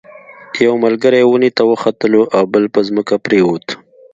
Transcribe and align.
یو 0.65 0.73
ملګری 0.83 1.21
ونې 1.25 1.49
ته 1.57 1.63
وختلو 1.71 2.21
او 2.35 2.43
بل 2.53 2.63
په 2.73 2.79
ځمکه 2.87 3.15
پریوت. 3.25 3.65